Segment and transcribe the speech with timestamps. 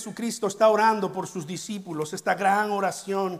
[0.00, 3.38] Jesucristo está orando por sus discípulos, esta gran oración.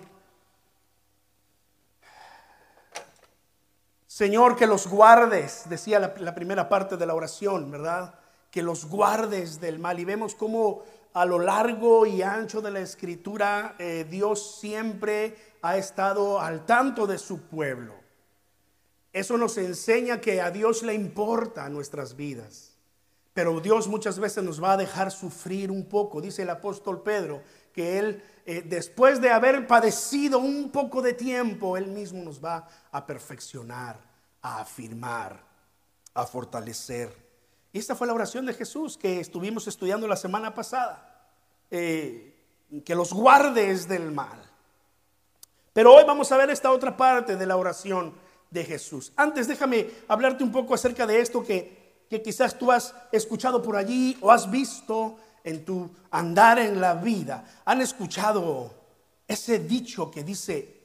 [4.07, 8.15] Señor, que los guardes, decía la, primera parte de la oración, ¿verdad?
[8.51, 9.99] Que los guardes del mal.
[10.01, 10.83] Y vemos cómo
[11.15, 17.07] a lo largo y ancho de la escritura eh, Dios siempre ha estado al tanto
[17.07, 17.95] de su pueblo.
[19.15, 22.70] Eso nos enseña que a Dios le importa nuestras vidas.
[23.41, 26.21] Pero Dios muchas veces nos va a dejar sufrir un poco.
[26.21, 31.79] Dice el apóstol Pedro que Él, eh, después de haber padecido un poco de tiempo,
[31.79, 33.99] Él mismo nos va a perfeccionar,
[34.43, 35.43] a afirmar,
[36.13, 37.17] a fortalecer.
[37.73, 41.31] Y esta fue la oración de Jesús que estuvimos estudiando la semana pasada.
[41.71, 42.37] Eh,
[42.85, 44.39] que los guardes del mal.
[45.73, 48.13] Pero hoy vamos a ver esta otra parte de la oración
[48.51, 49.15] de Jesús.
[49.17, 51.80] Antes déjame hablarte un poco acerca de esto que,
[52.11, 56.95] que quizás tú has escuchado por allí o has visto en tu andar en la
[56.95, 57.45] vida.
[57.65, 58.75] Han escuchado
[59.29, 60.83] ese dicho que dice,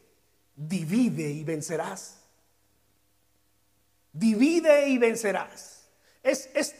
[0.55, 2.19] divide y vencerás.
[4.13, 5.87] Divide y vencerás.
[6.21, 6.75] Es, es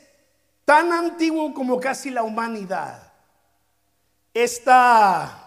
[0.64, 3.12] tan antiguo como casi la humanidad.
[4.32, 5.46] Esta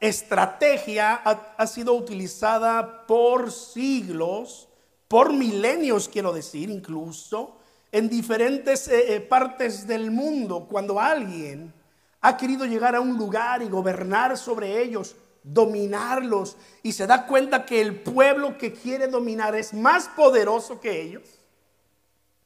[0.00, 4.68] estrategia ha, sido utilizada por siglos,
[5.06, 7.58] por milenios quiero decir incluso,
[7.92, 10.66] en diferentes eh, eh, partes del mundo.
[10.68, 11.72] Cuando alguien
[12.20, 17.64] ha querido llegar a un lugar y gobernar sobre ellos, dominarlos, y se da cuenta
[17.64, 21.38] que el pueblo que quiere dominar es más poderoso que ellos,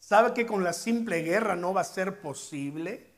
[0.00, 3.12] sabe que con la simple guerra no va a ser posible,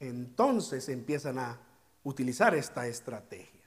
[0.00, 1.58] entonces empiezan a
[2.02, 3.60] utilizar esta estrategia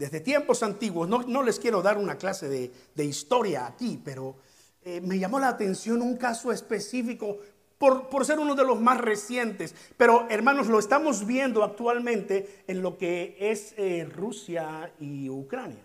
[0.00, 1.06] desde tiempos antiguos.
[1.08, 4.36] No, les quiero dar una clase de, historia aquí, pero
[4.82, 7.38] eh, me llamó la atención un caso específico
[7.76, 9.74] por, ser uno de los más recientes.
[9.96, 15.84] Pero hermanos, lo estamos viendo actualmente en lo que es eh, Rusia y Ucrania.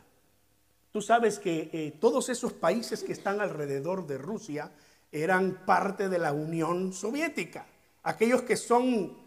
[0.91, 4.71] Tú sabes que eh, todos esos países que están alrededor de Rusia
[5.11, 7.65] eran parte de la Unión Soviética.
[8.03, 9.25] Aquellos que son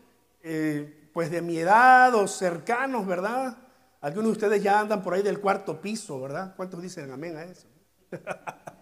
[1.12, 3.58] pues de mi edad o cercanos, ¿verdad?
[4.00, 6.54] Algunos de ustedes ya andan por ahí del cuarto piso, ¿verdad?
[6.56, 7.66] ¿Cuántos dicen amén a eso?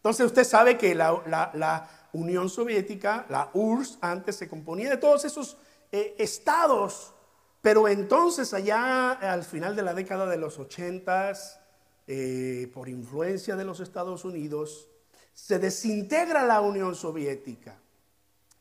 [0.00, 5.58] Entonces usted sabe que la, Unión Soviética, la URSS, antes se componía de todos esos
[5.92, 7.12] eh, estados,
[7.60, 11.60] pero entonces allá al final de la década de los ochentas,
[12.06, 14.88] eh, por influencia de los Estados Unidos,
[15.34, 17.78] se desintegra la Unión Soviética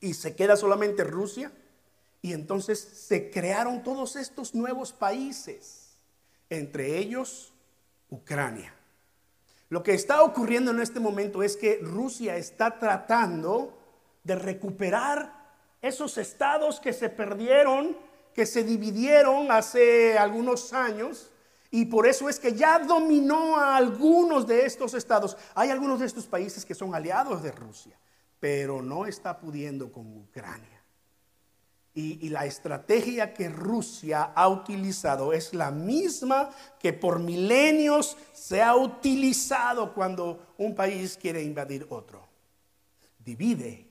[0.01, 1.53] y se queda solamente Rusia
[2.21, 5.95] y entonces se crearon todos estos nuevos países
[6.50, 7.53] entre ellos
[8.09, 8.78] Ucrania.
[9.69, 13.78] Lo que está ocurriendo en este momento es que Rusia está tratando
[14.24, 15.31] de recuperar
[15.81, 17.96] esos estados que se perdieron,
[18.34, 21.31] que se dividieron hace algunos años,
[21.72, 25.38] y por eso es que ya dominó a algunos de estos estados.
[25.53, 27.96] Hay algunos de estos países que son aliados de Rusia,
[28.40, 30.78] pero no está pudiendo con Ucrania.
[32.02, 36.50] Y, la estrategia que Rusia ha utilizado es la misma
[36.80, 42.26] que por milenios se ha utilizado cuando un país quiere invadir otro.
[43.18, 43.86] Divide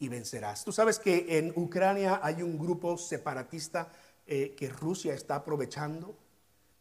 [0.00, 0.64] y vencerás.
[0.64, 3.92] Tú sabes que en Ucrania hay un grupo separatista
[4.26, 6.18] eh, que Rusia está aprovechando.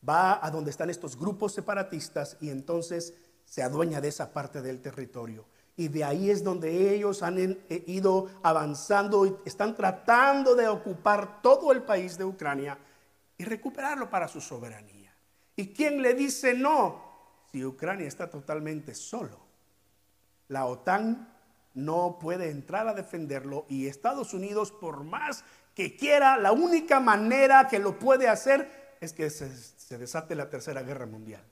[0.08, 3.14] Va a donde están estos grupos separatistas y entonces
[3.46, 5.46] se adueña de esa parte del territorio.
[5.80, 11.42] Y de ahí es donde ellos han eh, ido avanzando y están tratando de ocupar
[11.42, 12.78] todo el país de Ucrania
[13.38, 15.16] y recuperarlo para su soberanía.
[15.56, 17.46] ¿Y quién le dice no?
[17.50, 19.40] Si Ucrania está totalmente solo.
[20.50, 21.34] La OTAN
[21.76, 27.70] no puede entrar a defenderlo y Estados Unidos, por más que quiera, la única manera
[27.70, 31.46] que lo puede hacer es que se, se desate la Tercera Guerra Mundial.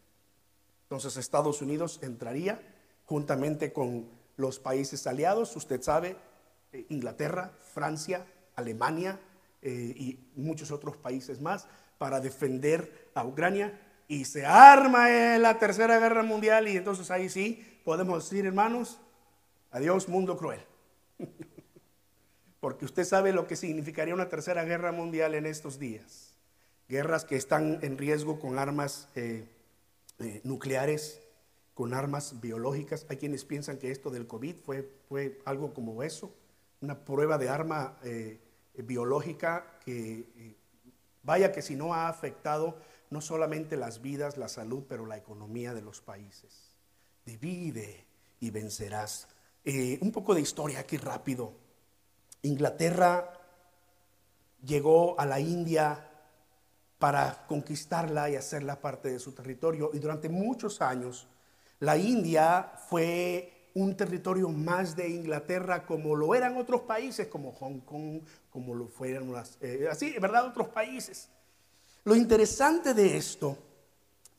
[0.84, 2.60] Entonces Estados Unidos entraría
[3.06, 6.16] juntamente con los países aliados, usted sabe,
[6.72, 8.25] eh, Inglaterra, Francia,
[8.56, 9.19] Alemania
[9.62, 11.68] eh, y muchos otros países más,
[11.98, 13.81] para defender a Ucrania.
[14.07, 19.00] Y se arma en la Tercera Guerra Mundial y entonces ahí sí podemos decir, hermanos,
[19.72, 20.62] adiós mundo cruel.
[22.60, 26.36] Porque usted sabe lo que significaría una Tercera Guerra Mundial en estos días.
[26.88, 29.45] Guerras que están en riesgo con armas eh,
[30.44, 31.22] nucleares,
[31.78, 33.06] con armas biológicas.
[33.08, 36.34] Hay quienes piensan que esto del COVID fue, fue algo como eso,
[36.82, 38.40] una prueba de arma eh,
[38.74, 40.58] biológica que eh,
[41.22, 42.80] vaya que si no ha afectado
[43.12, 46.72] no solamente las vidas, la salud, pero la economía de los países.
[47.24, 48.08] Divide
[48.40, 49.28] y vencerás.
[49.64, 51.54] Eh, un poco de historia aquí rápido.
[52.42, 53.34] Inglaterra
[54.66, 56.10] llegó a la India
[56.98, 59.92] para conquistarla y hacerla parte de su territorio.
[59.94, 61.28] Y durante muchos años,
[61.80, 67.80] la India fue un territorio más de Inglaterra como lo eran otros países, como Hong
[67.82, 70.48] Kong, como lo fueron eh, así, ¿verdad?
[70.48, 71.30] Otros países.
[72.04, 73.58] Lo interesante de esto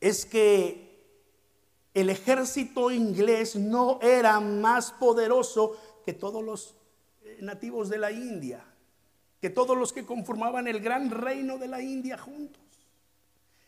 [0.01, 0.89] es que
[1.93, 6.75] el ejército inglés no era más poderoso que todos los
[7.23, 8.65] eh, nativos de la India
[9.41, 12.61] que todos los que conformaban el gran reino de la India juntos.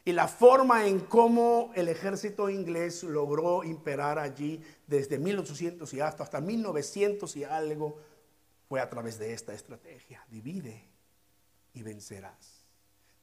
[0.03, 6.23] Y la forma en cómo el ejército inglés logró imperar allí desde 1800 y hasta,
[6.23, 7.97] hasta 1900 y algo
[8.67, 10.25] fue a través de esta estrategia.
[10.29, 10.89] Divide
[11.73, 12.65] y vencerás.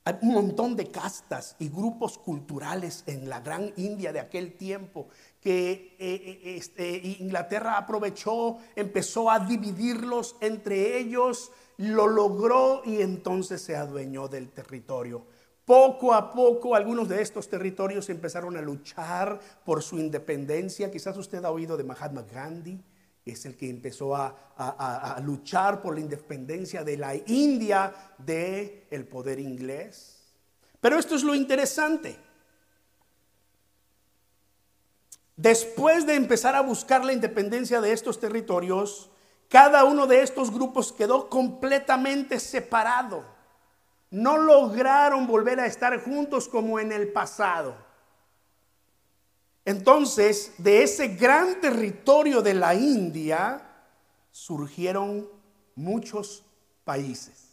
[0.05, 5.09] Hay un montón de castas y grupos culturales en la gran India de aquel tiempo
[5.41, 13.63] que eh, eh, este, Inglaterra aprovechó, empezó a dividirlos entre ellos lo logró y entonces
[13.63, 15.25] se adueñó del territorio.
[15.69, 20.91] Poco a poco algunos de estos territorios empezaron a luchar por su independencia.
[20.91, 22.83] Quizás usted ha oído de Mahatma Gandhi,
[23.23, 29.05] que es el que empezó a, luchar por la independencia de la India del el
[29.05, 30.33] poder inglés.
[30.81, 32.17] Pero esto es lo interesante.
[35.37, 39.11] Después de empezar a buscar la independencia de estos territorios,
[39.51, 43.37] cada uno de estos grupos quedó completamente separado.
[44.11, 47.75] No lograron volver a estar juntos como en el pasado.
[49.65, 53.63] Entonces, de ese gran territorio de la India
[54.31, 55.29] surgieron
[55.75, 56.43] muchos
[56.85, 57.49] países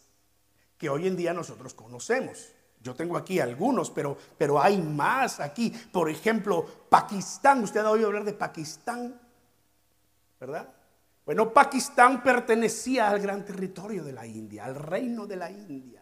[0.78, 2.52] que hoy en día nosotros conocemos.
[2.80, 5.70] Yo tengo aquí algunos, pero, pero hay más aquí.
[5.70, 7.62] Por ejemplo, Pakistán.
[7.62, 9.20] Usted ha oído hablar de Pakistán,
[10.38, 10.72] ¿verdad?
[11.24, 15.95] Bueno, Pakistán pertenecía al gran territorio de la India, al reino de la India.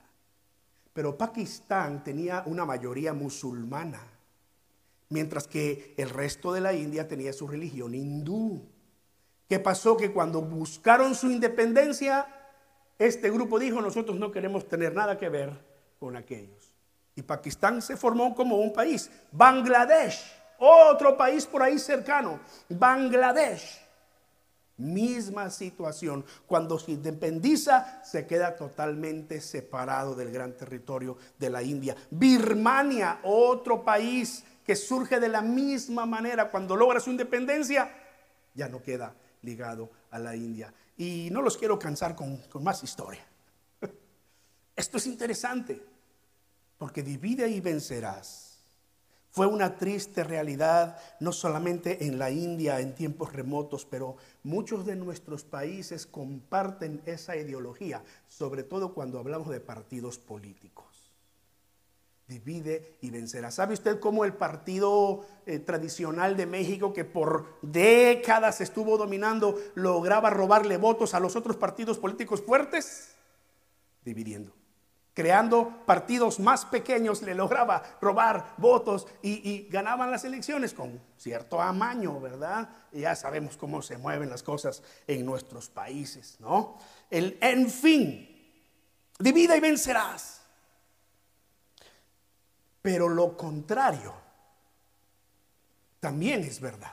[0.95, 4.01] Pero Pakistán tenía una mayoría musulmana,
[5.11, 8.65] mientras que el resto de la India tenía su religión hindú.
[9.49, 9.97] ¿Qué pasó?
[9.97, 12.27] Que cuando buscaron su independencia,
[12.99, 15.53] este grupo dijo, nosotros no queremos tener nada que ver
[15.99, 16.73] con aquellos.
[17.17, 19.11] Y Pakistán se formó como un país.
[19.33, 20.23] Bangladesh,
[20.59, 22.39] otro país por ahí cercano.
[22.69, 23.84] Bangladesh
[24.77, 26.25] Misma situación.
[26.47, 31.97] Cuando se independiza, se queda totalmente separado del gran territorio de la India.
[32.11, 36.51] Birmania, otro país que surge de la misma manera.
[36.51, 37.91] Cuando logra su independencia,
[38.55, 40.73] ya no queda ligado a la India.
[40.97, 43.25] Y no los quiero cansar con, con más historia.
[44.77, 45.83] Esto es interesante,
[46.79, 48.54] porque divide y vencerás
[49.35, 54.95] fue una triste realidad, no solamente en la India en tiempos remotos, pero muchos de
[54.95, 60.87] nuestros países comparten esa ideología, sobre todo cuando hablamos de partidos políticos.
[62.29, 63.51] Divide y vencerá.
[63.51, 70.31] ¿Sabe usted cómo el partido eh, tradicional de México, que por décadas estuvo dominando, lograba
[70.31, 73.17] robarle votos a los otros partidos políticos fuertes?
[74.05, 74.64] Dividiendo
[75.15, 82.21] creando partidos más pequeños, le lograba robar votos y, ganaban las elecciones con cierto amaño,
[82.21, 82.69] ¿verdad?
[82.93, 86.79] Ya sabemos cómo se mueven las cosas en nuestros países, ¿no?
[87.09, 88.29] El, en fin,
[89.19, 90.43] divida y vencerás.
[92.83, 94.13] Pero lo contrario
[96.01, 96.93] también es verdad.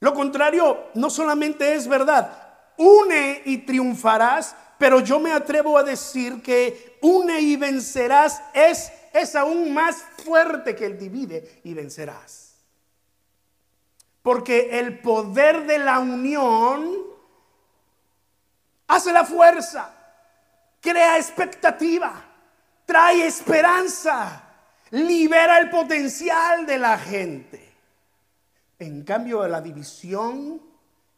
[0.00, 6.42] Lo contrario no solamente es verdad, une y triunfarás, pero yo me atrevo a decir
[6.42, 12.56] que une y vencerás es, es aún más fuerte que el divide y vencerás.
[14.22, 16.96] Porque el poder de la unión
[18.88, 19.94] hace la fuerza,
[20.80, 22.24] crea expectativa,
[22.86, 24.42] trae esperanza,
[24.90, 27.72] libera el potencial de la gente.
[28.78, 30.60] En cambio, la división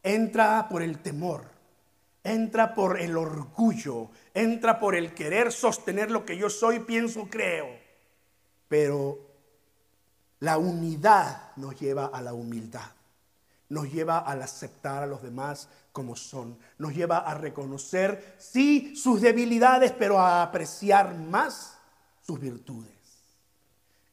[0.03, 1.56] entra por el temor
[2.27, 7.67] entra por el orgullo, entra por el querer sostener lo que yo soy, pienso, creo.
[8.67, 9.19] Pero
[10.39, 12.91] la unidad nos lleva a la humildad,
[13.69, 19.21] nos lleva al aceptar a los demás como son, nos lleva a reconocer, sí, sus
[19.21, 21.77] debilidades, pero a apreciar más
[22.21, 22.91] sus virtudes.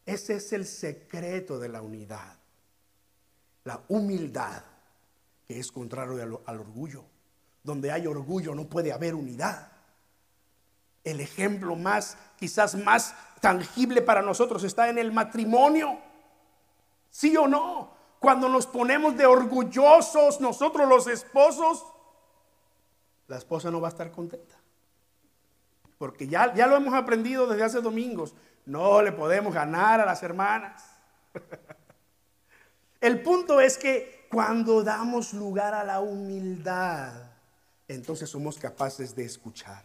[0.07, 2.37] Ese es el secreto de la unidad,
[3.65, 4.63] la humildad,
[5.47, 7.05] que es contrario al, orgullo.
[7.65, 9.73] Donde hay orgullo no puede haber unidad.
[11.03, 15.99] El ejemplo más, quizás más tangible para nosotros está en el matrimonio.
[17.11, 17.93] ¿Sí o no?
[18.21, 21.85] Cuando nos ponemos de orgullosos nosotros los esposos,
[23.29, 24.57] la esposa no va a estar contenta.
[25.99, 28.35] Porque ya, ya lo hemos aprendido desde hace domingos.
[28.67, 30.85] No le podemos ganar a las hermanas.
[33.01, 37.13] El punto es que cuando damos lugar a la humildad,
[37.89, 39.85] entonces somos capaces de escuchar,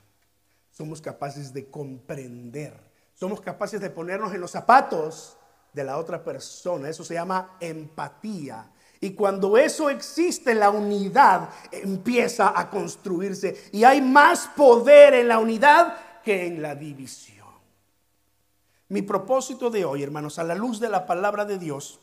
[0.71, 2.73] somos capaces de comprender,
[3.13, 5.37] somos capaces de ponernos en los zapatos
[5.73, 6.89] de la otra persona.
[6.89, 8.71] Eso se llama empatía.
[9.01, 13.69] Y cuando eso existe, la unidad empieza a construirse.
[13.71, 17.47] Y hay más poder en la unidad que en la división.
[18.89, 21.99] Mi propósito de hoy, hermanos, a la luz de la palabra de Dios,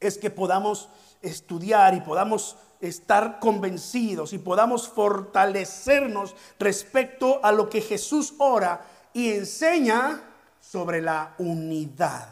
[0.00, 0.88] es que podamos
[1.22, 9.32] estudiar y podamos estar convencidos y podamos fortalecernos respecto a lo que Jesús ora y
[9.32, 10.22] enseña
[10.60, 12.28] sobre la unidad.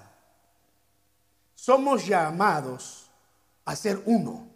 [1.54, 3.10] Somos llamados
[3.64, 4.48] a ser uno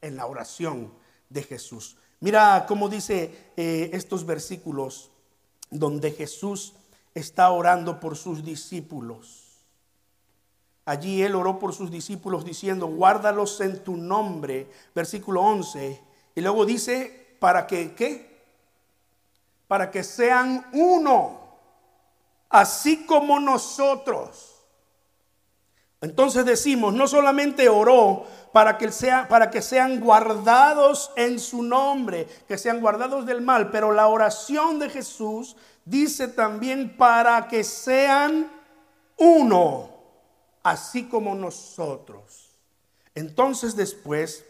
[0.00, 0.92] en la oración
[1.28, 1.96] de Jesús.
[2.20, 5.10] Mira cómo dice eh, estos versículos
[5.70, 6.74] donde Jesús
[7.14, 9.43] está orando por sus discípulos.
[10.86, 16.02] Allí él oró por sus discípulos diciendo, guárdalos en tu nombre, versículo 11.
[16.34, 18.42] Y luego dice, para que, ¿qué?
[19.66, 21.40] Para que sean uno,
[22.50, 24.50] así como nosotros.
[26.02, 32.28] Entonces decimos, no solamente oró para que, sea, para que sean guardados en su nombre,
[32.46, 38.52] que sean guardados del mal, pero la oración de Jesús dice también para que sean
[39.16, 39.93] uno
[40.64, 42.50] así como nosotros.
[43.14, 44.44] Entonces después,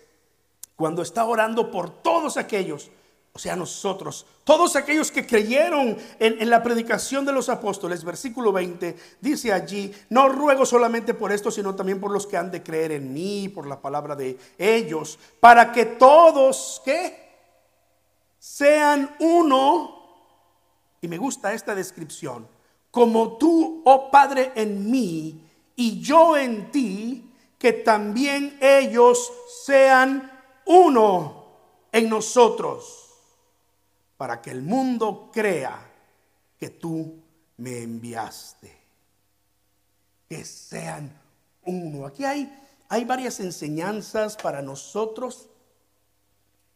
[0.76, 2.90] cuando está orando por todos aquellos,
[3.35, 8.97] o sea, nosotros, todos aquellos que creyeron en, la predicación de los apóstoles, versículo 20,
[9.21, 12.92] dice allí, no ruego solamente por esto, sino también por los que han de creer
[12.92, 17.25] en mí, por la palabra de ellos, para que todos, ¿qué?
[18.38, 20.00] Sean uno,
[21.00, 22.47] y me gusta esta descripción,
[22.92, 25.44] como tú, oh Padre, en mí
[25.76, 29.32] y yo en ti, que también ellos
[29.64, 30.30] sean
[30.66, 31.44] uno
[31.92, 33.10] en nosotros,
[34.16, 35.90] para que el mundo crea
[36.58, 37.22] que tú
[37.56, 38.76] me enviaste.
[40.28, 41.20] Que sean
[41.64, 42.06] uno.
[42.06, 42.52] Aquí hay,
[42.88, 45.48] hay varias enseñanzas para nosotros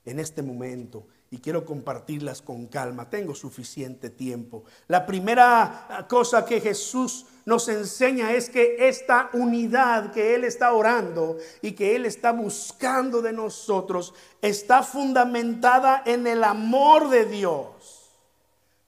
[0.04, 3.10] en este momento y quiero compartirlas con calma.
[3.10, 4.64] Tengo suficiente tiempo.
[4.86, 11.36] La primera cosa que Jesús nos enseña es que esta unidad que Él está orando
[11.62, 18.10] y que Él está buscando de nosotros está fundamentada en el amor de Dios,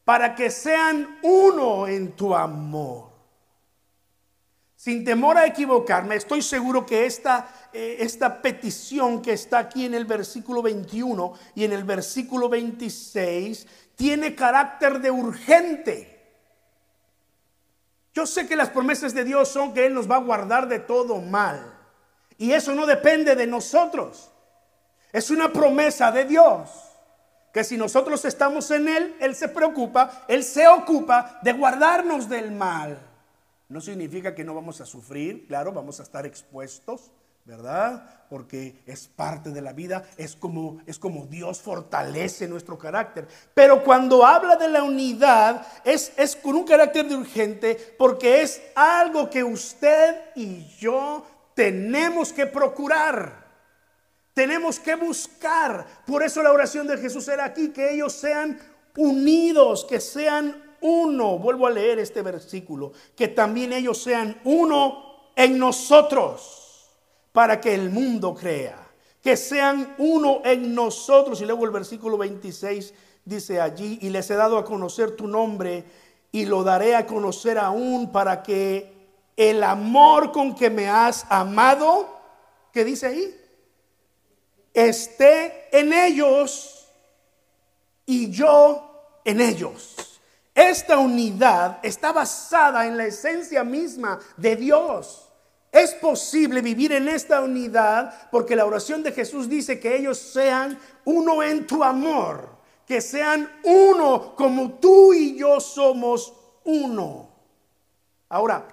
[0.04, 3.10] para que sean uno en tu amor.
[4.76, 9.94] Sin temor a equivocarme, estoy seguro que esta, eh, esta petición que está aquí en
[9.94, 16.20] el versículo 21 y en el versículo 26 tiene carácter de urgente.
[18.12, 20.80] Yo sé que las promesas de Dios son que Él nos va a guardar de
[20.80, 21.78] todo mal.
[22.38, 24.30] Y eso no depende de nosotros.
[25.12, 26.70] Es una promesa de Dios.
[27.52, 32.52] Que si nosotros estamos en Él, Él se preocupa, Él se ocupa de guardarnos del
[32.52, 32.98] mal.
[33.68, 37.12] No significa que no vamos a sufrir, claro, vamos a estar expuestos,
[37.50, 38.04] ¿verdad?
[38.28, 43.26] Porque es parte de la vida, es como, es como Dios fortalece nuestro carácter.
[43.54, 48.62] Pero cuando habla de la unidad, es, es con un carácter de urgente, porque es
[48.76, 53.44] algo que usted y yo tenemos que procurar.
[54.32, 55.84] Tenemos que buscar.
[56.06, 58.60] Por eso la oración de Jesús era aquí, que ellos sean
[58.96, 65.58] unidos, que sean uno, vuelvo a leer este versículo, que también ellos sean uno en
[65.58, 66.59] nosotros,
[67.32, 68.90] para que el mundo crea,
[69.22, 71.40] que sean uno en nosotros.
[71.40, 72.94] Y luego el versículo 26
[73.24, 75.84] dice allí, y les he dado a conocer tu nombre
[76.32, 78.92] y lo daré a conocer aún para que
[79.36, 82.08] el amor con que me has amado,
[82.72, 83.36] ¿qué dice ahí?
[84.72, 86.88] Esté en ellos
[88.06, 89.96] y yo en ellos.
[90.54, 95.29] Esta unidad está basada en la esencia misma de Dios.
[95.72, 100.78] Es posible vivir en esta unidad porque la oración de Jesús dice que ellos sean
[101.04, 102.48] uno en tu amor,
[102.86, 106.34] que sean uno como tú y yo somos
[106.64, 107.30] uno.
[108.28, 108.66] Ahora,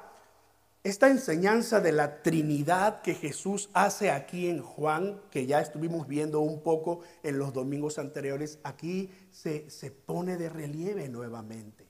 [0.84, 6.40] esta enseñanza de la Trinidad que Jesús hace aquí en Juan, que ya estuvimos viendo
[6.40, 11.87] un poco en los domingos anteriores, aquí se, se pone de relieve nuevamente.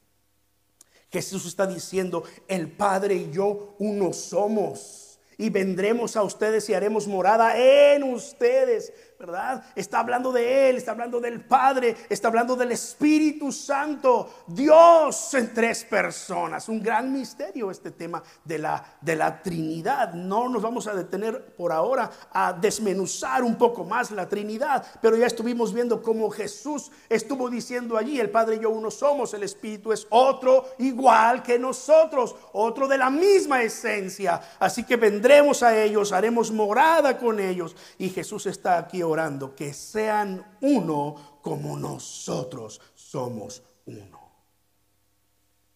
[1.11, 5.19] Jesús está diciendo, el Padre y yo uno somos.
[5.37, 9.63] Y vendremos a ustedes y haremos morada en ustedes ¿verdad?
[9.75, 15.53] Está hablando de Él, está hablando del Padre, está hablando del Espíritu Santo, Dios en
[15.55, 16.69] tres personas.
[16.69, 20.13] Un gran misterio este tema de la, de la Trinidad.
[20.13, 25.17] No nos vamos a detener por ahora a desmenuzar un poco más la Trinidad, pero
[25.17, 29.41] ya estuvimos viendo cómo Jesús estuvo diciendo allí, el Padre y yo uno somos, el
[29.41, 34.39] Espíritu es otro igual que nosotros, otro de la misma esencia.
[34.59, 39.73] Así que vendremos a ellos, haremos morada con ellos y Jesús está aquí orando, que
[39.73, 44.31] sean uno como nosotros somos uno.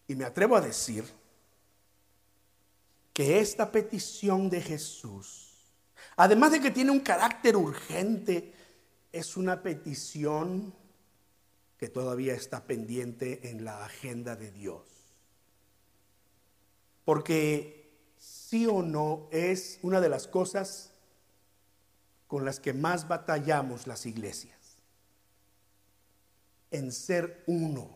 [0.06, 1.04] Y me atrevo a decir
[3.12, 5.54] que esta petición de Jesús,
[6.16, 8.52] además de que tiene un carácter urgente,
[9.12, 10.74] es una petición
[11.78, 14.82] que todavía está pendiente en la agenda de Dios.
[17.04, 17.82] Porque
[18.18, 20.91] sí o no es una de las cosas
[22.32, 24.56] con las que más batallamos las iglesias.
[26.70, 27.90] En ser uno,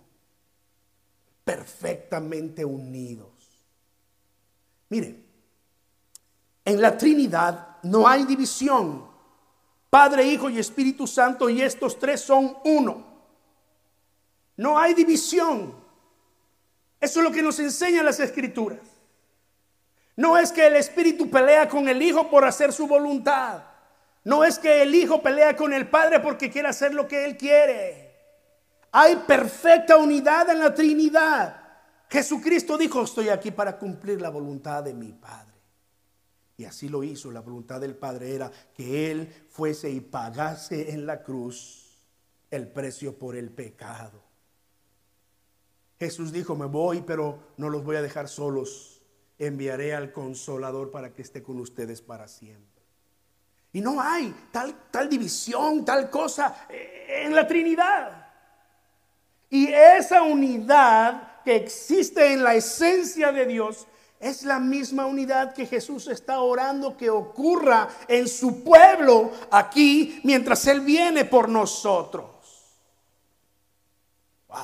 [1.43, 3.31] perfectamente unidos.
[4.91, 5.25] Miren,
[6.67, 9.07] en la Trinidad no hay división.
[9.89, 13.07] Padre, Hijo y Espíritu Santo y estos tres son uno.
[14.59, 15.75] No hay división.
[17.01, 18.87] Eso es lo que nos enseñan las escrituras.
[20.15, 23.76] No es que el Espíritu pelea con el Hijo por hacer su voluntad.
[24.27, 27.37] No es que el Hijo pelea con el Padre porque quiere hacer lo que Él
[27.37, 28.13] quiere.
[28.91, 31.63] Hay perfecta unidad en la Trinidad.
[32.11, 35.55] Jesucristo dijo, estoy aquí para cumplir la voluntad de mi Padre.
[36.57, 37.31] Y así lo hizo.
[37.31, 41.97] La voluntad del Padre era que Él fuese y pagase en la cruz
[42.51, 44.25] el precio por el pecado.
[46.01, 49.03] Jesús dijo, me voy, pero no los voy a dejar solos.
[49.39, 52.76] Enviaré al consolador para que esté con ustedes para siempre.
[53.73, 58.27] Y no hay tal, tal división, tal cosa eh, en la Trinidad.
[59.51, 63.87] Y esa unidad que existe en la esencia de Dios
[64.19, 70.67] es la misma unidad que Jesús está orando que ocurra en su pueblo aquí mientras
[70.67, 72.27] Él viene por nosotros.
[74.49, 74.59] Wow.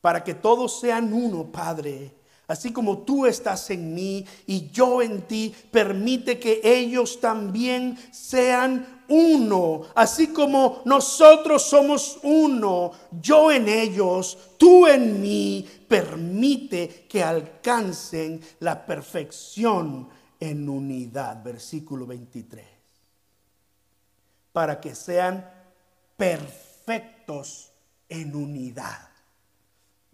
[0.00, 2.17] Para que todos sean uno, Padre
[2.48, 9.04] Así como tú estás en mí y yo en ti, permite que ellos también sean
[9.08, 9.82] uno.
[9.94, 18.86] Así como nosotros somos uno, yo en ellos, tú en mí, permite que alcancen la
[18.86, 20.08] perfección
[20.40, 21.42] en unidad.
[21.44, 22.64] Versículo 23.
[24.52, 25.46] Para que sean
[26.16, 27.72] perfectos
[28.08, 29.06] en unidad.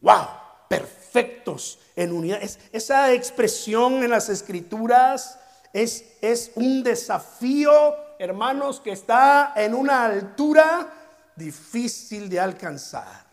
[0.01, 0.44] ¡Wow!
[0.69, 2.41] Perfectos en unidad.
[2.73, 5.39] esa expresión en las escrituras
[5.73, 7.73] es, es un desafío,
[8.19, 10.93] hermanos, que está en una altura
[11.37, 13.25] difícil de alcanzar.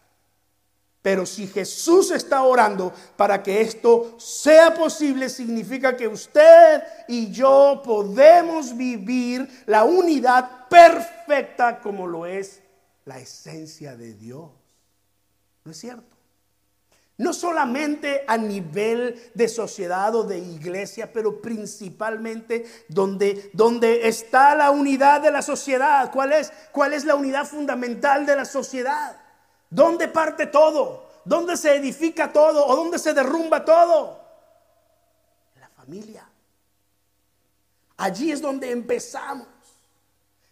[1.02, 7.82] Pero si Jesús está orando para que esto sea posible, significa que usted y yo
[7.84, 12.62] podemos vivir la unidad perfecta como lo es
[13.06, 14.52] la esencia de Dios.
[15.63, 16.21] ¿No es cierto?
[17.17, 23.52] No solamente a nivel de sociedad o de iglesia, pero principalmente donde,
[24.08, 26.12] está la unidad de la sociedad.
[26.12, 29.19] ¿Cuál es, ¿Cuál es la unidad fundamental de la sociedad?
[29.69, 31.10] ¿Dónde parte todo?
[31.24, 32.65] ¿Dónde se edifica todo?
[32.65, 34.19] ¿O dónde se derrumba todo?
[35.60, 36.28] La familia.
[37.97, 39.47] Allí es donde empezamos.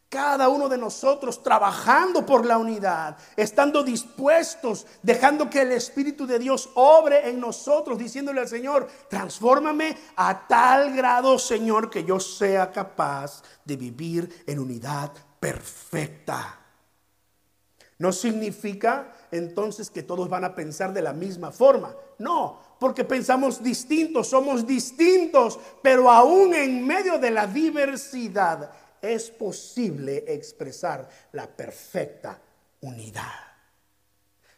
[0.10, 6.40] Cada uno de nosotros trabajando por la unidad, estando dispuestos, dejando que el Espíritu de
[6.40, 12.72] Dios obre en nosotros, diciéndole al Señor, transfórmame a tal grado, Señor, que yo sea
[12.72, 16.60] capaz de vivir en unidad perfecta.
[18.00, 21.94] No significa entonces que todos van a pensar de la misma forma.
[22.18, 30.24] No, porque pensamos distintos, somos distintos, pero aún en medio de la diversidad es posible
[30.28, 32.42] expresar la perfecta
[32.82, 33.50] unidad.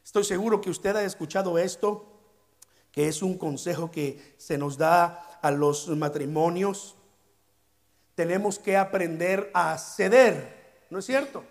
[0.04, 2.08] Estoy seguro que usted ha escuchado esto,
[2.92, 6.96] que es un consejo que se nos da a los matrimonios.
[8.16, 11.44] Tenemos que aprender a ceder, ¿no es cierto?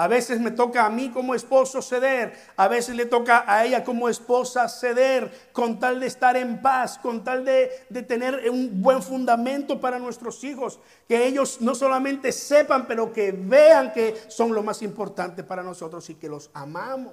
[0.00, 3.84] A veces me toca a mí como esposo ceder, a veces le toca a ella
[3.84, 7.68] como esposa ceder, con tal de estar en paz, con tal de,
[8.08, 13.92] tener un buen fundamento para nuestros hijos, que ellos no solamente sepan, pero que vean
[13.92, 17.12] que son lo más importante para nosotros y que los amamos.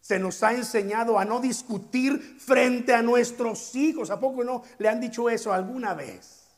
[0.00, 4.10] Se nos ha enseñado a no discutir frente a nuestros hijos.
[4.10, 6.48] ¿A poco no le han dicho eso alguna vez?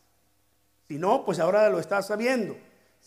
[0.88, 2.56] Si no, pues ahora lo está sabiendo.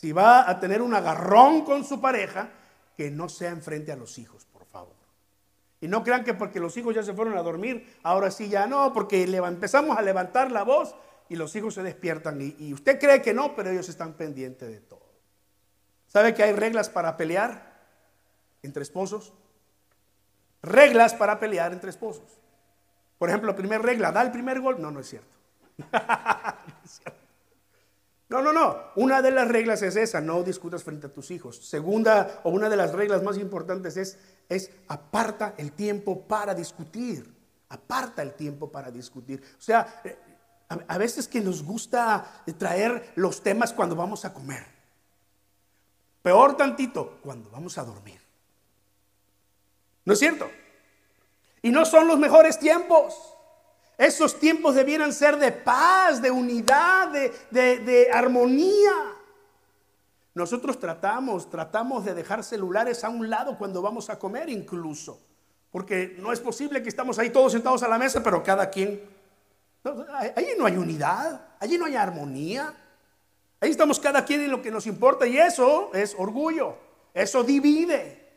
[0.02, 2.50] Si va a tener un agarrón con su pareja,
[2.98, 4.96] que no sea enfrente a los hijos, por favor.
[5.80, 8.66] Y no crean que porque los hijos ya se fueron a dormir, ahora sí ya
[8.66, 10.96] no, porque empezamos a levantar la voz
[11.30, 12.42] y los hijos se despiertan.
[12.42, 15.06] Y, y usted cree que no, pero ellos están pendientes de todo.
[16.08, 17.80] ¿Sabe que hay reglas para pelear
[18.64, 19.34] entre esposos?
[20.64, 22.40] Reglas para pelear entre esposos.
[23.20, 24.82] Por ejemplo, la primera regla, da el primer gol.
[24.82, 25.30] No, no es cierto.
[28.32, 28.78] No, no, no.
[28.96, 31.58] Una de las reglas es esa, no discutas frente a tus hijos.
[31.68, 34.18] Segunda, o una de las reglas más importantes es,
[34.48, 37.30] es aparta el tiempo para discutir.
[37.68, 39.44] Aparta el tiempo para discutir.
[39.60, 40.18] O sea, eh,
[40.70, 44.66] a, veces que nos gusta traer los temas cuando vamos a comer.
[46.22, 48.22] Peor tantito, cuando vamos a dormir.
[50.06, 50.50] ¿No es cierto?
[51.62, 53.36] Y no son los mejores tiempos.
[54.02, 57.10] Esos tiempos debieran ser de paz, de unidad,
[57.52, 58.94] de, armonía.
[60.34, 65.20] Nosotros tratamos, tratamos de dejar celulares a un lado cuando vamos a comer incluso.
[65.70, 69.08] Porque no es posible que estamos ahí todos sentados a la mesa, pero cada quien...
[70.36, 72.74] allí no hay unidad, allí no hay armonía.
[73.60, 76.76] Ahí estamos cada quien en lo que nos importa y eso es orgullo,
[77.14, 78.28] eso divide.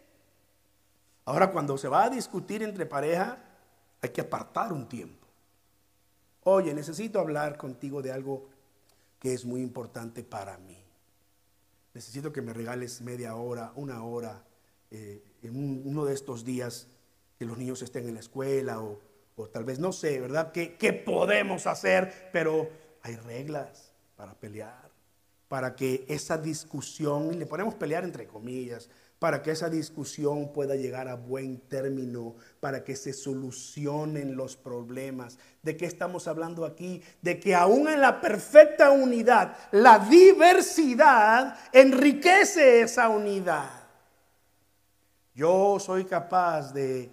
[1.25, 3.39] Ahora cuando se va a discutir entre pareja,
[4.03, 5.24] hay que apartar un tiempo
[6.45, 8.49] oye, necesito hablar contigo de algo
[9.19, 10.79] que es muy importante para mí.
[11.95, 14.45] Necesito que me regales media hora, una hora,
[14.91, 16.89] eh, en uno de estos días
[17.39, 19.01] que los niños estén en la escuela o,
[19.53, 20.53] tal vez no sé, ¿verdad?
[20.53, 22.31] ¿Qué, ¿Qué podemos hacer?
[22.33, 22.69] Pero
[23.03, 24.91] hay reglas para pelear,
[25.49, 28.89] para que esa discusión, y le ponemos pelear entre comillas,
[29.25, 35.39] para que esa discusión pueda llegar a buen término, para que se solucionen los problemas.
[35.63, 37.03] ¿De qué estamos hablando aquí?
[37.23, 43.71] De que aún en la perfecta unidad, la diversidad enriquece esa unidad.
[45.35, 47.11] Yo soy capaz de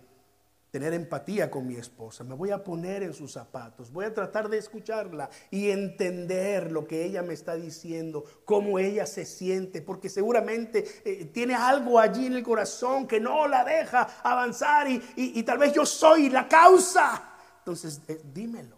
[0.72, 4.48] tener empatía con mi esposa, me voy a poner en sus zapatos, voy a tratar
[4.48, 10.08] de escucharla y entender lo que ella me está diciendo, cómo ella se siente, porque
[10.08, 15.58] seguramente eh, tiene algo allí en el corazón que no la deja avanzar y, tal
[15.58, 17.34] vez yo soy la causa.
[17.60, 18.78] Entonces, eh, dímelo.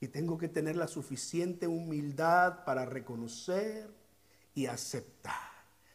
[0.00, 3.88] Y tengo que tener la suficiente humildad para reconocer
[4.54, 5.51] y aceptar.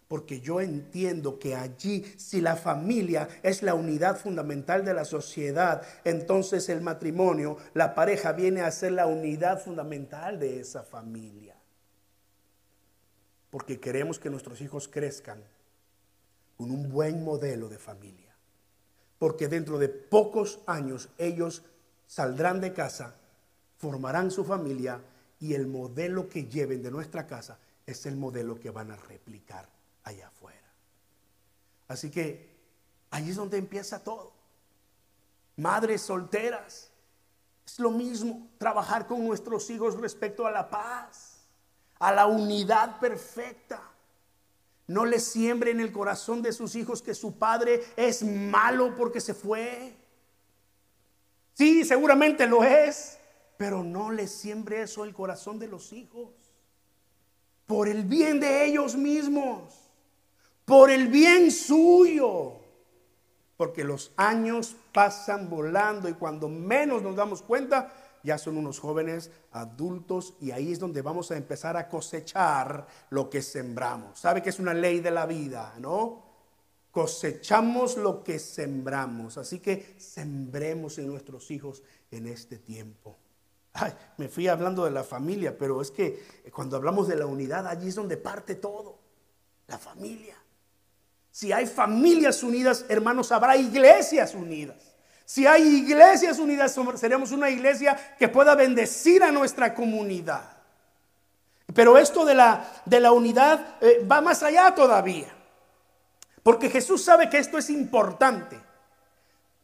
[0.08, 5.82] Porque yo entiendo que allí, si la familia es la unidad fundamental de la sociedad,
[6.06, 11.56] entonces el matrimonio, la pareja viene a ser la unidad fundamental de esa familia.
[13.50, 15.44] Porque queremos que nuestros hijos crezcan
[16.56, 18.34] con un buen modelo de familia.
[19.20, 21.64] Porque dentro de pocos años ellos
[22.06, 23.16] saldrán de casa,
[23.78, 25.02] formarán su familia
[25.42, 29.77] y el modelo que lleven de nuestra casa es el modelo que van a replicar
[30.08, 30.74] allá afuera.
[31.88, 32.56] Así que
[33.12, 34.34] allí es donde empieza todo.
[35.56, 36.92] Madres solteras,
[37.66, 41.46] es lo mismo trabajar con nuestros hijos respecto a la paz,
[42.00, 43.82] a la unidad perfecta.
[44.88, 49.20] No le siembre en el corazón de sus hijos que su padre es malo porque
[49.20, 49.98] se fue.
[51.54, 53.18] Sí, seguramente lo es,
[53.58, 56.30] pero no le siembre eso el corazón de los hijos.
[57.66, 59.87] Por el bien de ellos mismos
[60.68, 62.52] por el bien suyo.
[63.56, 69.32] Porque los años pasan volando y cuando menos nos damos cuenta, ya son unos jóvenes
[69.52, 74.20] adultos y ahí es donde vamos a empezar a cosechar lo que sembramos.
[74.20, 76.26] ¿Sabe que es una ley de la vida, no?
[76.92, 79.38] Cosechamos lo que sembramos.
[79.38, 83.16] Así que sembremos en nuestros hijos en este tiempo.
[83.72, 87.66] Ay, me fui hablando de la familia, pero es que cuando hablamos de la unidad,
[87.66, 89.00] allí es donde parte todo.
[89.68, 90.36] La familia.
[91.38, 94.96] Si hay familias unidas, hermanos, habrá iglesias unidas.
[95.24, 100.50] Si hay iglesias unidas, seremos una iglesia que pueda bendecir a nuestra comunidad.
[101.76, 105.28] Pero esto de la, de la unidad eh, va más allá todavía.
[106.42, 108.60] Porque Jesús sabe que esto es importante.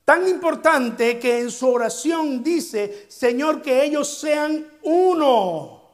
[0.05, 5.89] Tan importante que en su oración dice, Señor, que ellos sean uno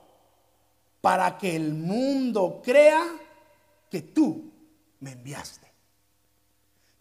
[1.00, 3.02] para que el mundo crea
[3.90, 4.52] que tú
[5.00, 5.59] me enviaste.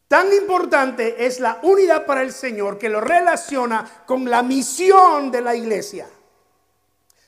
[0.09, 5.42] Tan importante es la unidad para el Señor que lo relaciona con la misión de
[5.42, 6.09] la iglesia,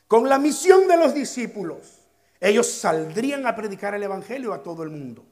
[0.09, 1.99] con la misión de los discípulos.
[2.41, 5.27] Ellos saldrían a predicar el Evangelio a todo el mundo.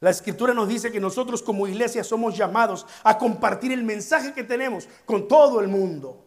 [0.00, 4.44] La escritura nos dice que nosotros como iglesia somos llamados a compartir el mensaje que
[4.44, 6.26] tenemos con todo el mundo.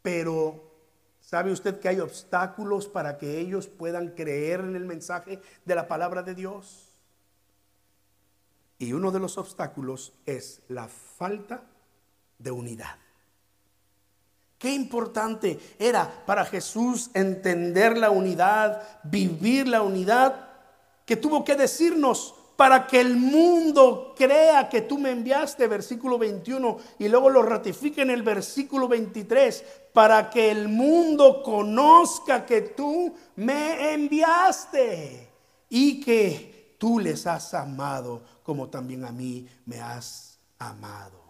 [0.00, 0.72] Pero
[1.32, 5.88] ¿Sabe usted que hay obstáculos para que ellos puedan creer en el mensaje de la
[5.88, 6.91] palabra de Dios?
[8.82, 11.62] Y uno de los obstáculos es la falta
[12.36, 12.96] de unidad.
[14.58, 20.48] Qué importante era para Jesús entender la unidad, vivir la unidad,
[21.06, 26.76] que tuvo que decirnos, para que el mundo crea que tú me enviaste, versículo 21,
[26.98, 33.14] y luego lo ratifique en el versículo 23, para que el mundo conozca que tú
[33.36, 35.28] me enviaste
[35.68, 36.51] y que
[36.82, 41.22] tú les has amado como también a mí me has amado.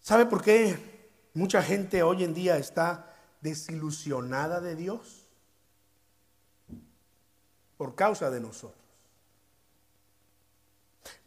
[0.00, 5.26] ¿Sabe por qué mucha gente hoy en día está desilusionada de Dios?
[7.76, 8.80] Por causa de nosotros.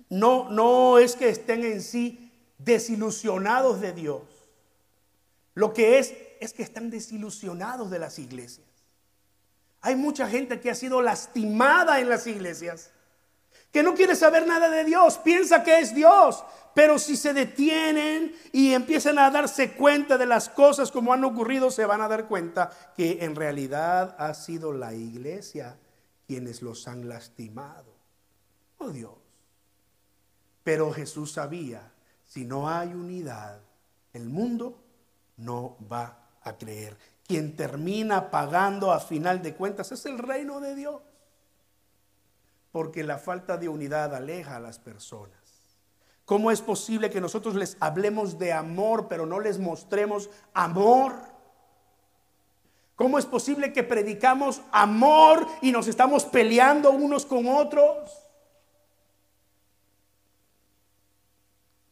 [0.08, 4.22] No, no es que estén en sí desilusionados de Dios.
[5.54, 8.67] Lo que es es que están desilusionados de las iglesias.
[9.82, 12.92] Hay mucha gente que ha sido lastimada en las iglesias,
[13.72, 18.36] que no quiere saber nada de Dios, piensa que es Dios, pero si se detienen
[18.52, 22.28] y empiezan a darse cuenta de las cosas como han ocurrido, se van a dar
[22.28, 25.78] cuenta que en realidad ha sido la iglesia
[26.28, 27.96] quienes los han lastimado.
[28.78, 29.16] Oh Dios.
[30.64, 31.92] Pero Jesús sabía,
[32.26, 33.62] si no hay unidad,
[34.14, 34.84] el mundo
[35.38, 36.98] no va a creer.
[37.28, 41.02] Quien termina pagando a final de cuentas es el reino de Dios.
[42.72, 45.38] Porque la falta de unidad aleja a las personas.
[46.26, 51.14] ¿Cómo es posible que nosotros les hablemos de amor pero no les mostremos amor?
[52.96, 58.12] ¿Cómo es posible que predicamos amor y nos estamos peleando unos con otros?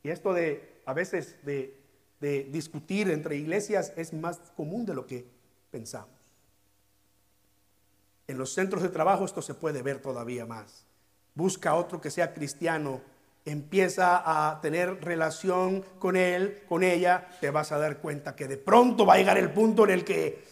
[0.01, 1.84] Y esto de a veces de,
[2.51, 5.27] discutir entre iglesias es más común de lo que
[5.71, 6.15] pensamos.
[8.27, 10.85] En los centros de trabajo esto se puede ver todavía más.
[11.35, 13.01] Busca otro que sea cristiano,
[13.45, 18.57] empieza a tener relación con él, con ella, te vas a dar cuenta que de
[18.57, 20.43] pronto va a llegar el punto en el que,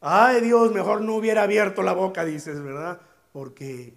[0.00, 3.00] ay Dios, mejor no hubiera abierto la boca, dices, ¿verdad?
[3.32, 3.94] Porque